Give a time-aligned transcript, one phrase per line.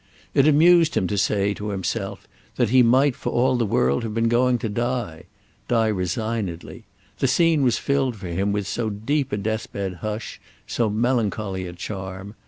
[0.33, 4.15] It amused him to say to himself that he might for all the world have
[4.15, 6.85] been going to die—die resignedly;
[7.19, 11.67] the scene was filled for him with so deep a death bed hush, so melancholy
[11.67, 12.33] a charm.